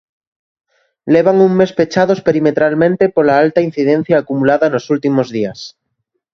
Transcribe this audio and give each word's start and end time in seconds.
Levan 1.13 1.37
un 1.47 1.51
mes 1.59 1.71
pechados 1.77 2.19
perimetralmente 2.27 3.03
pola 3.15 3.33
alta 3.43 3.59
incidencia 3.69 4.15
acumulada 4.17 4.65
nos 4.73 4.85
últimos 4.95 5.27
días. 5.37 5.59